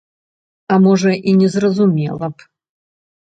А 0.75 0.77
можа, 0.85 1.11
і 1.31 1.35
не 1.43 1.49
зразумела 1.55 2.27
б? 2.37 2.49